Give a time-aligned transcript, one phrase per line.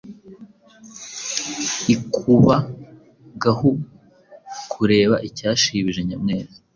[1.95, 3.69] ikubagahu
[4.71, 6.57] kureba icyashibije Nyamwezi,